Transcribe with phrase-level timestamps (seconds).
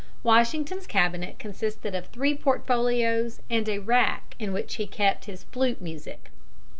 [0.23, 5.79] Washington's Cabinet consisted of three portfolios and a rack in which he kept his flute
[5.79, 6.31] music.